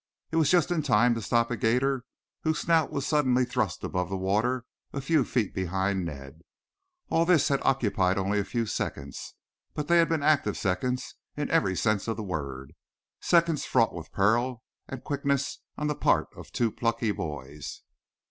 It 0.31 0.37
was 0.37 0.49
just 0.49 0.71
in 0.71 0.81
time 0.81 1.13
to 1.13 1.21
stop 1.21 1.51
a 1.51 1.55
'gator 1.55 2.05
whose 2.41 2.57
snout 2.57 2.89
was 2.89 3.05
suddenly 3.05 3.45
thrust 3.45 3.83
above 3.83 4.09
the 4.09 4.17
water 4.17 4.65
a 4.93 4.99
few 4.99 5.23
feet 5.23 5.53
behind 5.53 6.05
Ned. 6.05 6.41
All 7.11 7.23
this 7.23 7.49
had 7.49 7.59
occupied 7.61 8.17
only 8.17 8.39
a 8.39 8.43
few 8.43 8.65
seconds, 8.65 9.35
but 9.75 9.87
they 9.87 9.99
had 9.99 10.09
been 10.09 10.23
active 10.23 10.57
seconds 10.57 11.13
in 11.37 11.51
every 11.51 11.75
sense 11.75 12.07
of 12.07 12.17
the 12.17 12.23
word, 12.23 12.73
seconds 13.19 13.63
fraught 13.65 13.93
with 13.93 14.11
peril 14.11 14.63
and 14.87 15.03
quickness 15.03 15.59
on 15.77 15.85
the 15.85 15.93
part 15.93 16.29
of 16.35 16.51
two 16.51 16.71
plucky 16.71 17.11
boys. 17.11 17.83